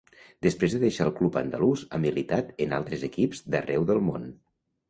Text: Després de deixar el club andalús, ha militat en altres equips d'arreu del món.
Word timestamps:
Després 0.45 0.71
de 0.75 0.79
deixar 0.83 1.05
el 1.09 1.13
club 1.19 1.37
andalús, 1.41 1.83
ha 1.97 2.01
militat 2.07 2.51
en 2.67 2.75
altres 2.81 3.07
equips 3.13 3.47
d'arreu 3.57 3.87
del 3.93 4.03
món. 4.09 4.31